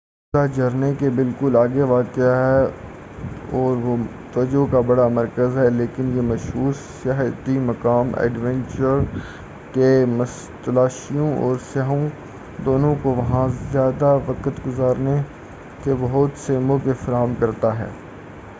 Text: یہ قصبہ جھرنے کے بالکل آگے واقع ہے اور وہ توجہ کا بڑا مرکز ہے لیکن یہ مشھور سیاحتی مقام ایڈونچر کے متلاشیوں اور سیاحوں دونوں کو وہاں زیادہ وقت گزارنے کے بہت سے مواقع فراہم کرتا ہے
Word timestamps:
یہ 0.33 0.37
قصبہ 0.37 0.55
جھرنے 0.55 0.91
کے 0.99 1.09
بالکل 1.09 1.55
آگے 1.55 1.83
واقع 1.89 2.29
ہے 2.29 2.61
اور 3.51 3.75
وہ 3.77 3.95
توجہ 4.33 4.65
کا 4.71 4.79
بڑا 4.87 5.07
مرکز 5.09 5.57
ہے 5.57 5.69
لیکن 5.71 6.09
یہ 6.15 6.21
مشھور 6.21 6.71
سیاحتی 6.77 7.57
مقام 7.65 8.11
ایڈونچر 8.17 9.03
کے 9.73 9.91
متلاشیوں 10.11 11.31
اور 11.39 11.57
سیاحوں 11.67 12.07
دونوں 12.65 12.93
کو 13.03 13.13
وہاں 13.15 13.47
زیادہ 13.71 14.17
وقت 14.27 14.65
گزارنے 14.67 15.21
کے 15.83 15.93
بہت 15.99 16.39
سے 16.39 16.57
مواقع 16.61 16.97
فراہم 17.05 17.33
کرتا 17.39 17.77
ہے 17.79 17.89